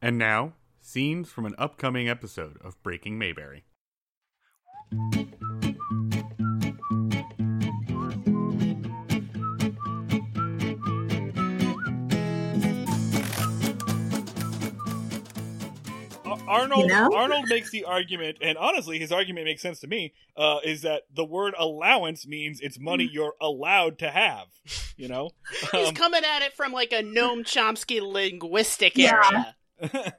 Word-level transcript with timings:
And 0.00 0.18
now, 0.18 0.54
scenes 0.80 1.30
from 1.30 1.44
an 1.46 1.54
upcoming 1.58 2.08
episode 2.08 2.58
of 2.60 2.80
Breaking 2.82 3.18
Mayberry. 3.18 3.64
Arnold 16.46 16.82
You 16.82 16.86
know? 16.88 17.10
Arnold 17.14 17.44
makes 17.48 17.70
the 17.70 17.84
argument, 17.84 18.38
and 18.42 18.56
honestly, 18.58 18.98
his 18.98 19.12
argument 19.12 19.46
makes 19.46 19.62
sense 19.62 19.80
to 19.80 19.86
me. 19.86 20.14
Uh, 20.36 20.58
is 20.64 20.82
that 20.82 21.02
the 21.14 21.24
word 21.24 21.54
allowance 21.58 22.26
means 22.26 22.60
it's 22.60 22.78
money 22.78 23.06
Mm. 23.08 23.12
you're 23.12 23.34
allowed 23.40 23.98
to 24.00 24.10
have? 24.10 24.46
You 24.96 25.08
know, 25.08 25.30
He's 25.72 25.88
Um, 25.88 25.94
coming 25.94 26.24
at 26.24 26.42
it 26.42 26.54
from 26.54 26.72
like 26.72 26.92
a 26.92 27.02
Noam 27.02 27.40
Chomsky 27.44 28.00
linguistic 28.00 28.96
Yeah. 28.96 29.14
area. 29.30 29.56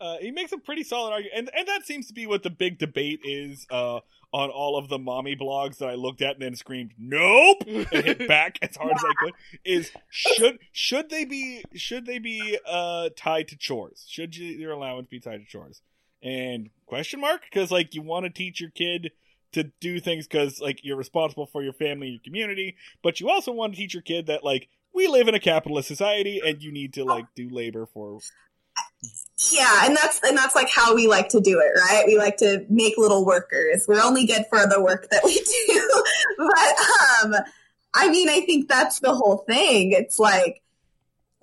uh, 0.00 0.16
he 0.20 0.30
makes 0.30 0.52
a 0.52 0.58
pretty 0.58 0.84
solid 0.84 1.12
argument, 1.12 1.36
and 1.36 1.50
and 1.56 1.68
that 1.68 1.86
seems 1.86 2.06
to 2.08 2.14
be 2.14 2.26
what 2.26 2.42
the 2.42 2.50
big 2.50 2.78
debate 2.78 3.20
is 3.24 3.66
uh, 3.70 4.00
on 4.32 4.50
all 4.50 4.76
of 4.76 4.88
the 4.88 4.98
mommy 4.98 5.36
blogs 5.36 5.78
that 5.78 5.88
I 5.88 5.94
looked 5.94 6.20
at 6.20 6.34
and 6.34 6.42
then 6.42 6.56
screamed 6.56 6.92
nope 6.98 7.58
and 7.66 7.86
hit 7.86 8.26
back 8.28 8.58
as 8.62 8.76
hard 8.76 8.92
as 8.92 9.04
I 9.04 9.12
could. 9.18 9.34
Is 9.64 9.92
should 10.10 10.58
should 10.72 11.10
they 11.10 11.24
be 11.24 11.62
should 11.74 12.06
they 12.06 12.18
be 12.18 12.58
uh, 12.66 13.10
tied 13.16 13.48
to 13.48 13.56
chores? 13.56 14.04
Should 14.08 14.36
you, 14.36 14.46
your 14.46 14.72
allowance 14.72 15.08
be 15.08 15.20
tied 15.20 15.38
to 15.38 15.46
chores? 15.46 15.82
And 16.22 16.70
question 16.86 17.20
mark 17.20 17.42
because 17.50 17.70
like 17.70 17.94
you 17.94 18.02
want 18.02 18.24
to 18.24 18.30
teach 18.30 18.60
your 18.60 18.70
kid 18.70 19.12
to 19.52 19.70
do 19.80 20.00
things 20.00 20.26
because 20.26 20.60
like 20.60 20.80
you're 20.82 20.96
responsible 20.96 21.46
for 21.46 21.62
your 21.62 21.72
family 21.72 22.08
and 22.08 22.14
your 22.14 22.24
community, 22.24 22.76
but 23.02 23.20
you 23.20 23.30
also 23.30 23.52
want 23.52 23.72
to 23.74 23.78
teach 23.78 23.94
your 23.94 24.02
kid 24.02 24.26
that 24.26 24.42
like 24.42 24.68
we 24.92 25.06
live 25.06 25.28
in 25.28 25.34
a 25.34 25.40
capitalist 25.40 25.88
society 25.88 26.40
and 26.44 26.62
you 26.62 26.72
need 26.72 26.94
to 26.94 27.04
like 27.04 27.26
do 27.36 27.48
labor 27.48 27.86
for 27.86 28.18
Yeah, 29.52 29.80
and 29.84 29.96
that's 29.96 30.20
and 30.22 30.36
that's 30.36 30.54
like 30.54 30.70
how 30.70 30.94
we 30.94 31.06
like 31.08 31.28
to 31.30 31.40
do 31.40 31.60
it, 31.60 31.78
right? 31.78 32.04
We 32.06 32.16
like 32.16 32.36
to 32.38 32.64
make 32.68 32.94
little 32.96 33.24
workers. 33.24 33.84
We're 33.88 34.02
only 34.02 34.26
good 34.26 34.44
for 34.48 34.66
the 34.66 34.82
work 34.82 35.08
that 35.10 35.22
we 35.24 35.34
do. 35.34 36.04
but 36.38 37.34
um 37.36 37.44
I 37.94 38.10
mean, 38.10 38.28
I 38.28 38.40
think 38.40 38.68
that's 38.68 39.00
the 39.00 39.14
whole 39.14 39.38
thing. 39.48 39.92
It's 39.92 40.18
like 40.18 40.62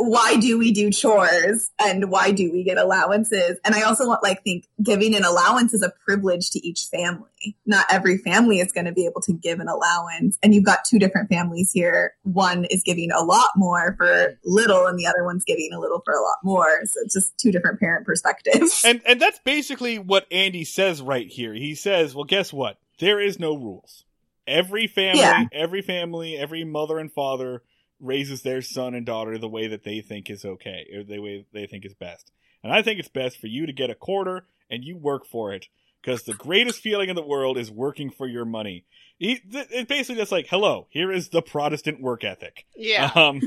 why 0.02 0.38
do 0.38 0.58
we 0.58 0.72
do 0.72 0.92
chores 0.92 1.70
and 1.80 2.10
why 2.10 2.32
do 2.32 2.52
we 2.52 2.64
get 2.64 2.78
allowances? 2.78 3.60
And 3.64 3.76
I 3.76 3.84
also 3.84 4.08
want 4.08 4.24
like 4.24 4.44
think 4.44 4.68
giving 4.82 5.16
an 5.16 5.24
allowance 5.24 5.74
is 5.74 5.84
a 5.84 5.92
privilege 6.06 6.50
to 6.52 6.68
each 6.68 6.86
family. 6.86 7.56
Not 7.66 7.86
every 7.90 8.18
family 8.18 8.60
is 8.60 8.72
going 8.72 8.86
to 8.86 8.92
be 8.92 9.06
able 9.06 9.22
to 9.22 9.34
give 9.34 9.60
an 9.60 9.68
allowance. 9.68 10.38
And 10.44 10.54
you've 10.54 10.66
got 10.66 10.86
two 10.86 11.00
different 11.00 11.30
families 11.30 11.72
here. 11.72 12.14
One 12.24 12.66
is 12.66 12.84
giving 12.84 13.12
a 13.12 13.22
lot 13.24 13.50
more 13.56 13.96
for 13.98 14.38
little 14.44 14.86
and 14.88 14.98
the 14.98 15.08
other 15.08 15.24
one's 15.24 15.44
giving 15.44 15.70
a 15.74 15.80
little 15.80 16.02
for 16.04 16.14
a 16.14 16.22
lot 16.22 16.38
more. 16.44 16.86
So 16.86 17.00
it's 17.04 17.14
just 17.14 17.38
two 17.38 17.52
different 17.52 17.80
parent 17.80 18.06
perspectives. 18.06 18.84
and 18.86 19.02
and 19.06 19.20
that's 19.22 19.40
basically 19.40 20.00
what 20.00 20.26
Andy 20.32 20.64
says 20.64 21.02
right 21.02 21.28
here. 21.28 21.54
He 21.54 21.76
says, 21.76 22.16
"Well, 22.16 22.26
guess 22.26 22.52
what? 22.54 22.78
There 23.00 23.20
is 23.20 23.40
no 23.40 23.56
rules. 23.56 24.06
Every 24.48 24.88
family, 24.88 25.20
Yeah. 25.22 25.46
every 25.54 25.82
family, 25.82 26.38
every 26.38 26.64
mother 26.64 26.98
and 26.98 27.12
father 27.12 27.62
raises 28.02 28.42
their 28.42 28.62
son 28.62 28.96
and 28.96 29.06
daughter 29.06 29.38
the 29.38 29.48
way 29.48 29.68
that 29.68 29.84
they 29.84 30.02
think 30.02 30.30
is 30.30 30.44
okay, 30.44 30.88
or 30.94 31.04
the 31.04 31.20
way 31.20 31.46
they 31.54 31.68
think 31.68 31.86
is 31.86 31.94
best. 31.94 32.32
And 32.64 32.74
I 32.74 32.82
think 32.82 33.00
it's 33.00 33.08
best 33.10 33.40
for 33.40 33.48
you 33.48 33.66
to 33.66 33.74
get 33.74 33.90
a 33.90 33.96
quarter 33.96 34.46
and 34.70 34.84
you 34.84 34.98
work 34.98 35.26
for 35.26 35.54
it." 35.54 35.68
Because 36.02 36.24
the 36.24 36.34
greatest 36.34 36.80
feeling 36.82 37.10
in 37.10 37.16
the 37.16 37.22
world 37.22 37.60
is 37.60 37.70
working 37.70 38.10
for 38.10 38.28
your 38.28 38.46
money. 38.46 38.86
He, 39.20 39.36
th- 39.38 39.68
it's 39.70 39.88
basically 39.88 40.20
just 40.20 40.32
like, 40.32 40.48
hello, 40.48 40.88
here 40.90 41.12
is 41.12 41.30
the 41.30 41.44
Protestant 41.44 42.02
work 42.02 42.24
ethic. 42.24 42.66
Yeah. 42.76 43.12
Um, 43.16 43.40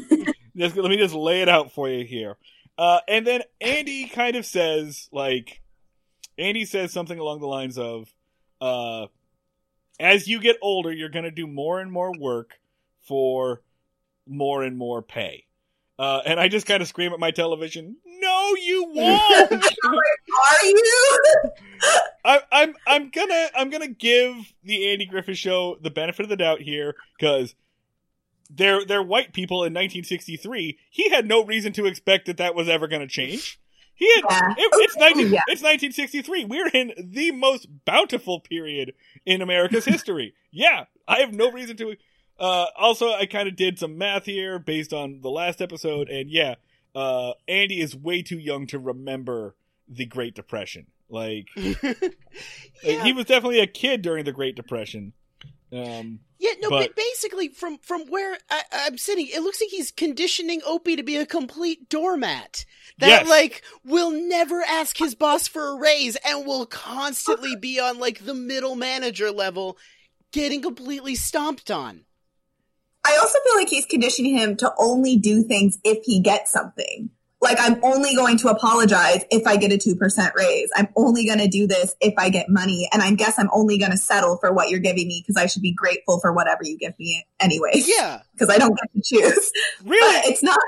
just, 0.57 0.77
let 0.77 0.89
me 0.89 0.97
just 0.97 1.15
lay 1.15 1.43
it 1.43 1.49
out 1.49 1.73
for 1.73 1.89
you 1.89 2.05
here. 2.05 2.37
Uh, 2.79 3.01
and 3.09 3.27
then 3.27 3.43
Andy 3.61 4.07
kind 4.07 4.37
of 4.37 4.47
says, 4.47 5.09
like, 5.11 5.63
Andy 6.39 6.65
says 6.65 6.93
something 6.93 7.19
along 7.19 7.41
the 7.41 7.49
lines 7.49 7.77
of, 7.77 8.09
uh, 8.61 9.07
as 9.99 10.29
you 10.29 10.41
get 10.41 10.57
older, 10.63 10.93
you're 10.93 11.09
going 11.09 11.25
to 11.25 11.33
do 11.33 11.49
more 11.49 11.81
and 11.81 11.91
more 11.91 12.13
work 12.17 12.61
for 13.07 13.63
more 14.27 14.63
and 14.63 14.77
more 14.77 15.03
pay. 15.03 15.45
Uh, 15.99 16.21
and 16.27 16.41
I 16.41 16.49
just 16.49 16.67
kind 16.67 16.83
of 16.83 16.89
scream 16.89 17.13
at 17.13 17.21
my 17.21 17.31
television, 17.31 17.97
no, 18.05 18.55
you 18.57 18.91
won't! 18.95 19.53
Are 19.85 20.65
you? 20.65 21.21
I, 22.25 22.41
I'm 22.51 22.75
I'm 22.87 23.11
gonna 23.11 23.47
I'm 23.57 23.71
gonna 23.71 23.89
give 23.89 24.35
the 24.65 24.91
Andy 24.91 25.07
Griffith 25.07 25.39
Show 25.39 25.77
the 25.81 25.91
benefit 25.91 26.25
of 26.25 26.31
the 26.31 26.37
doubt 26.37 26.63
here 26.63 26.95
because 27.19 27.55
they're 28.51 28.85
they're 28.85 29.03
white 29.03 29.33
people 29.33 29.59
in 29.59 29.73
1963. 29.73 30.79
He 30.91 31.11
had 31.11 31.27
no 31.27 31.45
reason 31.45 31.73
to 31.75 31.87
expect 31.87 32.27
that 32.27 32.39
that 32.39 32.55
was 32.55 32.69
ever 32.69 32.89
going 32.89 33.03
to 33.03 33.07
change. 33.09 33.61
He 33.95 34.11
had 34.17 34.25
Yeah. 34.29 34.55
it, 34.57 34.71
it's 34.75 34.97
19 34.97 35.27
Yeah. 35.27 35.41
it's 35.47 35.63
1963. 35.63 36.45
We're 36.47 36.69
in 36.69 36.93
the 36.99 37.31
most 37.31 37.69
bountiful 37.85 38.41
period 38.41 38.95
in 39.25 39.43
America's 39.43 39.85
history. 39.85 40.35
Yeah, 40.51 40.85
I 41.07 41.21
have 41.21 41.33
no 41.33 41.51
reason 41.53 41.77
to. 41.77 41.95
Uh, 42.39 42.67
also, 42.77 43.13
I 43.13 43.27
kind 43.27 43.49
of 43.49 43.57
did 43.57 43.79
some 43.79 43.97
math 43.97 44.25
here 44.25 44.59
based 44.59 44.93
on 44.93 45.21
the 45.21 45.31
last 45.31 45.61
episode, 45.63 46.09
and 46.09 46.29
yeah, 46.31 46.57
uh, 46.95 47.33
Andy 47.49 47.81
is 47.81 47.95
way 47.97 48.23
too 48.23 48.39
young 48.39 48.67
to 48.69 48.79
remember 48.79 49.55
the 49.89 50.07
Great 50.07 50.35
Depression. 50.35 50.87
Like, 51.09 51.47
yeah. 51.57 53.05
he 53.05 53.13
was 53.13 53.27
definitely 53.27 53.61
a 53.61 53.67
kid 53.67 54.03
during 54.03 54.25
the 54.25 54.33
Great 54.33 54.57
Depression. 54.57 55.13
Um, 55.73 56.21
Yeah, 56.39 56.53
no, 56.61 56.71
but, 56.71 56.89
But- 56.89 56.97
basically, 56.97 57.49
from 57.49 57.79
from 57.79 58.07
where 58.07 58.37
I, 58.51 58.63
I'm 58.73 58.99
sitting, 58.99 59.29
it 59.29 59.41
looks 59.41 59.61
like 59.61 59.71
he's 59.71 59.91
conditioning 59.91 60.61
Opie 60.67 60.97
to 60.97 61.03
be 61.03 61.17
a 61.17 61.27
complete 61.27 61.89
doormat. 61.89 62.65
That 62.99 63.09
Yes. 63.09 63.29
like 63.29 63.63
will 63.85 64.11
never 64.13 64.63
ask 64.63 64.97
his 64.97 65.15
boss 65.15 65.49
for 65.49 65.69
a 65.69 65.77
raise 65.77 66.17
and 66.25 66.47
will 66.47 66.67
constantly 66.67 67.57
be 67.57 67.81
on 67.81 67.99
like 67.99 68.25
the 68.25 68.35
middle 68.35 68.77
manager 68.77 69.31
level, 69.33 69.77
getting 70.33 70.63
completely 70.63 71.15
stomped 71.17 71.71
on. 71.73 72.05
I 73.05 73.17
also 73.21 73.39
feel 73.45 73.57
like 73.57 73.69
he's 73.69 73.87
conditioning 73.87 74.37
him 74.37 74.57
to 74.57 74.73
only 74.79 75.17
do 75.17 75.43
things 75.43 75.79
if 75.85 76.05
he 76.05 76.21
gets 76.21 76.51
something. 76.51 77.11
Like, 77.41 77.59
I'm 77.61 77.79
only 77.85 78.15
going 78.15 78.39
to 78.39 78.49
apologize 78.49 79.23
if 79.31 79.47
I 79.47 79.57
get 79.59 79.71
a 79.71 79.77
2% 79.77 80.35
raise. 80.35 80.71
I'm 80.75 80.89
only 80.97 81.27
going 81.27 81.41
to 81.41 81.49
do 81.49 81.67
this 81.67 81.95
if 82.01 82.15
I 82.17 82.31
get 82.31 82.49
money. 82.49 82.89
And 82.91 83.03
I 83.03 83.13
guess 83.13 83.39
I'm 83.39 83.51
only 83.53 83.77
going 83.77 83.91
to 83.91 83.99
settle 83.99 84.39
for 84.39 84.51
what 84.51 84.71
you're 84.71 84.81
giving 84.81 85.07
me 85.07 85.23
because 85.23 85.41
I 85.41 85.45
should 85.45 85.61
be 85.61 85.75
grateful 85.75 86.21
for 86.21 86.33
whatever 86.33 86.61
you 86.65 86.79
give 86.79 86.99
me 86.99 87.27
anyway. 87.41 87.73
Yeah, 87.75 88.23
Because 88.33 88.49
I 88.49 88.57
don't 88.57 88.75
get 88.75 88.91
to 88.95 89.03
choose. 89.05 89.53
really, 89.85 90.23
But 90.23 90.31
it's 90.31 90.43
not. 90.43 90.59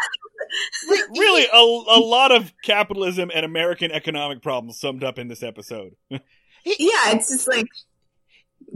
really, 1.17 1.47
a, 1.51 1.57
a 1.57 2.01
lot 2.01 2.31
of 2.31 2.53
capitalism 2.63 3.31
and 3.35 3.47
American 3.47 3.91
economic 3.91 4.43
problems 4.43 4.79
summed 4.79 5.03
up 5.03 5.19
in 5.19 5.29
this 5.29 5.43
episode. 5.43 5.97
Yeah, 6.67 7.13
it's 7.13 7.29
just 7.31 7.47
like, 7.47 7.69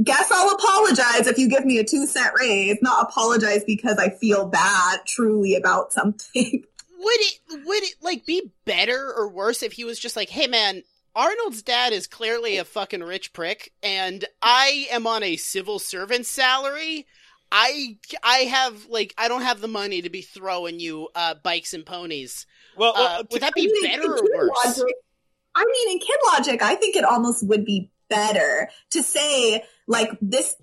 guess 0.02 0.30
I'll 0.30 0.54
apologize 0.54 1.26
if 1.26 1.38
you 1.38 1.48
give 1.48 1.64
me 1.64 1.78
a 1.78 1.84
two 1.84 2.06
cent 2.06 2.32
raise, 2.38 2.78
not 2.82 3.08
apologize 3.10 3.64
because 3.64 3.98
I 3.98 4.10
feel 4.10 4.46
bad 4.46 5.00
truly 5.06 5.54
about 5.54 5.92
something. 5.92 6.64
would 6.98 7.20
it 7.20 7.40
would 7.66 7.82
it 7.82 7.94
like 8.02 8.26
be 8.26 8.52
better 8.64 9.12
or 9.16 9.28
worse 9.28 9.62
if 9.62 9.72
he 9.72 9.84
was 9.84 9.98
just 9.98 10.16
like, 10.16 10.28
hey 10.28 10.46
man, 10.46 10.82
Arnold's 11.14 11.62
dad 11.62 11.92
is 11.92 12.06
clearly 12.06 12.58
a 12.58 12.64
fucking 12.64 13.02
rich 13.02 13.32
prick, 13.32 13.72
and 13.82 14.24
I 14.42 14.86
am 14.90 15.06
on 15.06 15.22
a 15.22 15.36
civil 15.36 15.78
servant 15.78 16.26
salary. 16.26 17.06
I 17.52 17.96
I 18.22 18.38
have 18.38 18.86
like 18.86 19.14
I 19.18 19.28
don't 19.28 19.42
have 19.42 19.60
the 19.60 19.68
money 19.68 20.02
to 20.02 20.10
be 20.10 20.22
throwing 20.22 20.78
you 20.78 21.08
uh, 21.14 21.34
bikes 21.42 21.74
and 21.74 21.84
ponies. 21.84 22.46
Well, 22.76 22.92
Uh, 22.92 22.94
well, 22.96 23.22
would 23.32 23.42
that 23.42 23.54
be 23.54 23.62
I 23.62 23.66
mean, 23.66 23.82
better 23.82 24.12
or 24.12 24.48
worse? 24.48 24.78
Logic, 24.78 24.94
I 25.54 25.64
mean, 25.64 25.94
in 25.94 25.98
kid 25.98 26.18
logic, 26.32 26.62
I 26.62 26.76
think 26.76 26.96
it 26.96 27.04
almost 27.04 27.46
would 27.46 27.64
be 27.64 27.90
better 28.10 28.68
to 28.90 29.02
say, 29.02 29.64
like, 29.86 30.10
this 30.20 30.54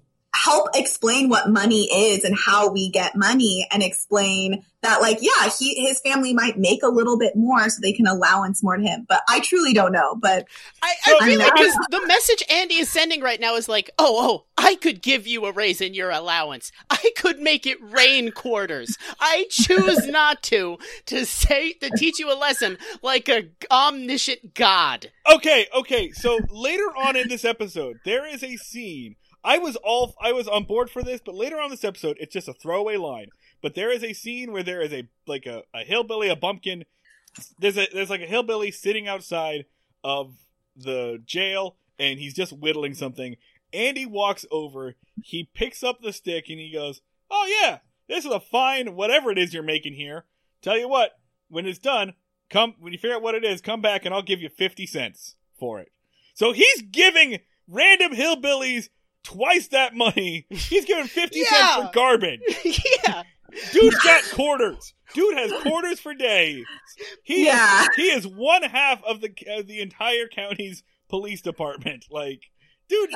help 0.47 0.69
explain 0.75 1.29
what 1.29 1.49
money 1.49 1.83
is 1.93 2.23
and 2.23 2.35
how 2.37 2.71
we 2.71 2.89
get 2.89 3.15
money 3.15 3.67
and 3.71 3.83
explain 3.83 4.63
that 4.81 5.01
like 5.01 5.17
yeah 5.21 5.49
he 5.59 5.75
his 5.85 5.99
family 6.01 6.33
might 6.33 6.57
make 6.57 6.83
a 6.83 6.87
little 6.87 7.17
bit 7.17 7.35
more 7.35 7.67
so 7.69 7.79
they 7.81 7.91
can 7.91 8.07
allowance 8.07 8.63
more 8.63 8.77
to 8.77 8.83
him 8.83 9.05
but 9.09 9.21
i 9.27 9.39
truly 9.41 9.73
don't 9.73 9.91
know 9.91 10.15
but 10.15 10.45
I, 10.81 10.93
So- 11.05 11.17
I 11.19 11.25
feel 11.29 11.41
I 11.41 11.45
like 11.45 11.55
know. 11.55 11.63
'cause 11.65 11.75
the 11.89 12.07
message 12.07 12.43
Andy 12.49 12.75
is 12.75 12.89
sending 12.89 13.21
right 13.21 13.39
now 13.39 13.55
is 13.55 13.67
like, 13.67 13.89
oh, 13.97 14.15
oh, 14.19 14.45
I 14.57 14.75
could 14.75 15.01
give 15.01 15.25
you 15.27 15.45
a 15.45 15.51
raise 15.51 15.81
in 15.81 15.93
your 15.93 16.11
allowance. 16.11 16.71
I 16.89 17.11
could 17.17 17.39
make 17.39 17.65
it 17.65 17.77
rain 17.81 18.31
quarters. 18.31 18.95
I 19.19 19.47
choose 19.49 20.07
not 20.19 20.41
to, 20.43 20.77
to 21.07 21.25
say, 21.25 21.73
to 21.73 21.89
teach 21.97 22.19
you 22.19 22.31
a 22.31 22.35
lesson 22.37 22.77
like 23.01 23.27
a 23.27 23.49
omniscient 23.71 24.53
god. 24.53 25.11
Okay, 25.31 25.67
okay. 25.75 26.11
So 26.11 26.39
later 26.49 26.85
on 26.97 27.15
in 27.15 27.27
this 27.27 27.43
episode, 27.45 27.97
there 28.05 28.25
is 28.25 28.43
a 28.43 28.55
scene. 28.57 29.15
I 29.47 29.59
was 29.59 29.77
all 29.77 30.13
I 30.21 30.33
was 30.33 30.49
on 30.49 30.65
board 30.65 30.89
for 30.89 31.01
this, 31.01 31.21
but 31.25 31.33
later 31.33 31.57
on 31.57 31.69
this 31.69 31.85
episode, 31.85 32.17
it's 32.19 32.33
just 32.33 32.49
a 32.49 32.53
throwaway 32.53 32.97
line. 32.97 33.29
But 33.61 33.75
there 33.75 33.89
is 33.89 34.03
a 34.03 34.11
scene 34.11 34.51
where 34.51 34.61
there 34.61 34.81
is 34.81 34.91
a 34.91 35.07
like 35.25 35.45
a, 35.45 35.63
a 35.73 35.85
hillbilly, 35.85 36.27
a 36.27 36.35
bumpkin. 36.35 36.83
There's 37.57 37.77
a 37.77 37.87
there's 37.93 38.09
like 38.09 38.21
a 38.21 38.27
hillbilly 38.27 38.71
sitting 38.71 39.07
outside 39.07 39.63
of 40.03 40.33
the 40.75 41.23
jail, 41.25 41.77
and 41.97 42.19
he's 42.19 42.33
just 42.33 42.51
whittling 42.51 42.93
something. 42.93 43.37
Andy 43.71 44.05
walks 44.05 44.45
over, 44.51 44.95
he 45.23 45.49
picks 45.53 45.81
up 45.81 46.01
the 46.01 46.11
stick, 46.11 46.49
and 46.49 46.59
he 46.59 46.69
goes, 46.73 46.99
"Oh 47.31 47.47
yeah, 47.61 47.77
this 48.09 48.25
is 48.25 48.31
a 48.31 48.41
fine 48.41 48.95
whatever 48.95 49.31
it 49.31 49.37
is 49.37 49.53
you're 49.53 49.63
making 49.63 49.93
here. 49.93 50.25
Tell 50.61 50.77
you 50.77 50.89
what, 50.89 51.11
when 51.47 51.65
it's 51.65 51.79
done, 51.79 52.15
come 52.49 52.75
when 52.79 52.91
you 52.91 52.99
figure 52.99 53.15
out 53.15 53.21
what 53.21 53.35
it 53.35 53.45
is, 53.45 53.61
come 53.61 53.79
back 53.79 54.03
and 54.03 54.13
I'll 54.13 54.21
give 54.21 54.41
you 54.41 54.49
fifty 54.49 54.85
cents 54.85 55.37
for 55.57 55.79
it. 55.79 55.93
So 56.33 56.51
he's 56.51 56.81
giving 56.81 57.39
random 57.65 58.13
hillbillies 58.13 58.89
twice 59.23 59.67
that 59.69 59.95
money. 59.95 60.45
He's 60.49 60.85
giving 60.85 61.07
fifty 61.07 61.39
Yeah. 61.39 61.49
cents 61.49 61.75
for 61.87 61.91
garbage. 61.93 62.41
yeah. 63.05 63.23
Dude's 63.71 63.95
got 64.03 64.23
quarters. 64.33 64.93
Dude 65.13 65.37
has 65.37 65.51
quarters 65.63 65.99
for 65.99 66.13
days. 66.13 66.65
He 67.23 67.45
Yeah. 67.45 67.83
is, 67.83 67.89
he 67.95 68.01
is 68.03 68.27
one 68.27 68.63
half 68.63 69.03
of 69.03 69.21
the 69.21 69.29
uh, 69.51 69.61
the 69.65 69.81
entire 69.81 70.27
county's 70.27 70.83
police 71.09 71.41
department. 71.41 72.05
Like, 72.11 72.41
dude, 72.89 73.09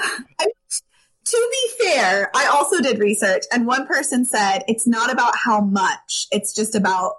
To 1.23 1.49
be 1.51 1.85
fair, 1.85 2.31
I 2.35 2.47
also 2.47 2.81
did 2.81 2.97
research, 2.99 3.43
and 3.53 3.67
one 3.67 3.85
person 3.85 4.25
said 4.25 4.63
it's 4.67 4.87
not 4.87 5.11
about 5.11 5.35
how 5.35 5.61
much, 5.61 6.27
it's 6.31 6.53
just 6.53 6.73
about 6.73 7.13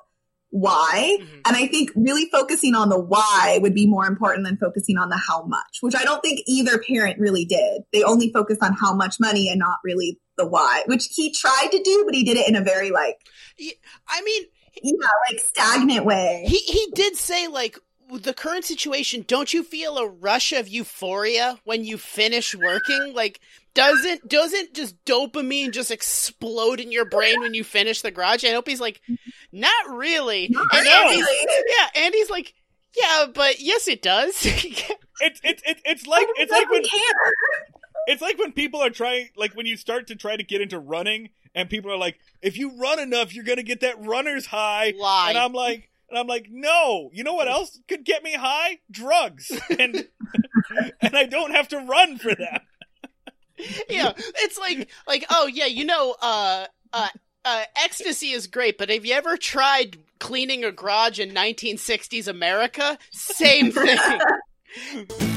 why. 0.52 1.16
Mhm. 1.19 1.40
And 1.46 1.56
I 1.56 1.66
think 1.66 1.90
really 1.96 2.26
focusing 2.31 2.75
on 2.75 2.90
the 2.90 2.99
why 2.99 3.58
would 3.62 3.75
be 3.75 3.87
more 3.87 4.06
important 4.06 4.44
than 4.46 4.58
focusing 4.58 4.99
on 4.99 5.08
the 5.08 5.16
how 5.16 5.44
much, 5.44 5.78
which 5.81 5.94
I 5.94 6.04
don't 6.04 6.20
think 6.20 6.40
either 6.46 6.78
parent 6.78 7.19
really 7.19 7.46
did. 7.46 7.82
They 7.90 8.02
only 8.02 8.31
focused 8.31 8.62
on 8.62 8.75
how 8.75 8.94
much 8.94 9.19
money 9.19 9.49
and 9.49 9.58
not 9.58 9.78
really 9.82 10.20
the 10.37 10.46
why, 10.46 10.82
which 10.87 11.08
he 11.10 11.32
tried 11.32 11.70
to 11.72 11.82
do, 11.82 12.02
but 12.04 12.14
he 12.14 12.22
did 12.22 12.37
it 12.37 12.46
in 12.49 12.54
a 12.54 12.60
very 12.60 12.90
like, 12.90 13.16
I 14.06 14.20
mean, 14.22 14.43
yeah, 14.82 14.93
like 15.31 15.40
stagnant 15.40 16.04
way. 16.04 16.44
he 16.46 16.58
he 16.58 16.87
did 16.94 17.16
say 17.16 17.49
like 17.49 17.78
the 18.12 18.34
current 18.34 18.66
situation, 18.66 19.25
don't 19.26 19.54
you 19.54 19.62
feel 19.62 19.96
a 19.96 20.06
rush 20.06 20.52
of 20.52 20.69
euphoria 20.69 21.58
when 21.64 21.82
you 21.84 21.96
finish 21.96 22.54
working? 22.54 23.12
Like 23.14 23.40
doesn't 23.75 24.29
doesn't 24.29 24.75
just 24.75 25.03
dopamine 25.05 25.73
just 25.73 25.91
explode 25.91 26.81
in 26.81 26.93
your 26.93 27.05
brain 27.05 27.41
when 27.41 27.55
you 27.55 27.65
finish 27.65 28.03
the 28.03 28.11
garage? 28.11 28.45
And 28.45 28.55
Opie's 28.55 28.81
like, 28.81 29.01
not 29.51 29.89
really. 29.91 30.49
Not 30.51 30.67
and 30.73 30.83
really. 30.83 31.17
Andy's, 31.17 31.27
yeah, 31.79 32.03
Andy's 32.03 32.31
like, 32.31 32.55
yeah, 32.97 33.27
but 33.33 33.61
yes, 33.61 33.89
it 33.89 34.03
does. 34.03 34.35
it's 35.23 35.41
it's 35.43 35.63
it's 35.65 35.83
it's 35.85 36.07
like 36.07 36.27
it's 36.37 36.53
like 36.53 36.71
when 36.71 36.83
it's 38.07 38.23
like 38.23 38.39
when 38.39 38.53
people 38.53 38.83
are 38.83 38.91
trying 38.91 39.29
like 39.37 39.55
when 39.55 39.67
you 39.67 39.77
start 39.77 40.09
to 40.09 40.17
try 40.17 40.37
to 40.37 40.43
get 40.43 40.61
into 40.61 40.79
running 40.79 41.31
and 41.55 41.71
people 41.71 41.91
are 41.91 41.97
like 41.97 42.19
if 42.41 42.59
you 42.59 42.77
run 42.77 42.99
enough 42.99 43.35
you're 43.35 43.45
gonna 43.45 43.63
get 43.63 43.81
that 43.81 44.05
runner's 44.05 44.47
high 44.47 44.93
Lie. 44.99 45.31
and 45.31 45.39
i'm 45.39 45.53
like 45.53 45.89
and 46.09 46.19
i'm 46.19 46.27
like 46.27 46.49
no 46.51 47.11
you 47.13 47.23
know 47.25 47.35
what 47.35 47.49
else 47.49 47.81
could 47.89 48.05
get 48.05 48.23
me 48.23 48.33
high 48.35 48.79
drugs 48.91 49.53
and 49.79 50.09
and 51.01 51.17
i 51.17 51.25
don't 51.25 51.53
have 51.53 51.69
to 51.69 51.79
run 51.79 52.19
for 52.19 52.35
that 52.35 52.39
yeah, 52.41 52.59
it's 54.43 54.59
like 54.59 54.89
like 55.06 55.25
oh 55.31 55.47
yeah, 55.47 55.67
you 55.67 55.85
know, 55.85 56.17
uh, 56.21 56.67
uh, 56.93 57.09
uh, 57.44 57.65
ecstasy 57.77 58.31
is 58.31 58.47
great, 58.47 58.79
but 58.79 58.91
have 58.91 59.05
you 59.05 59.15
ever 59.15 59.37
tried 59.37 59.99
cleaning 60.19 60.65
a 60.65 60.73
garage 60.73 61.19
in 61.19 61.31
1960s 61.31 62.29
America? 62.29 62.99
Same 63.11 63.73
thing. 63.73 63.99